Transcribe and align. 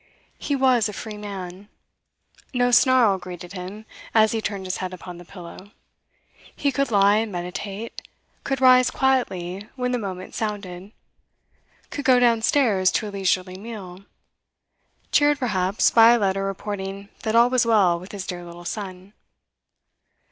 He 0.39 0.55
was 0.55 0.89
a 0.89 0.93
free 0.93 1.15
man. 1.19 1.69
No 2.55 2.71
snarl 2.71 3.19
greeted 3.19 3.53
him 3.53 3.85
as 4.15 4.31
he 4.31 4.41
turned 4.41 4.65
his 4.65 4.77
head 4.77 4.95
upon 4.95 5.19
the 5.19 5.25
pillow; 5.25 5.69
he 6.55 6.71
could 6.71 6.89
lie 6.89 7.17
and 7.17 7.31
meditate, 7.31 8.01
could 8.43 8.59
rise 8.59 8.89
quietly 8.89 9.69
when 9.75 9.91
the 9.91 9.99
moment 9.99 10.33
sounded, 10.33 10.91
could 11.91 12.03
go 12.05 12.19
downstairs 12.19 12.89
to 12.93 13.07
a 13.07 13.11
leisurely 13.11 13.59
meal, 13.59 14.03
cheered 15.11 15.37
perhaps 15.37 15.91
by 15.91 16.13
a 16.13 16.17
letter 16.19 16.45
reporting 16.45 17.09
that 17.21 17.35
all 17.35 17.51
was 17.51 17.63
well 17.67 17.99
with 17.99 18.11
his 18.11 18.25
dear 18.25 18.43
little 18.43 18.65
son. 18.65 19.13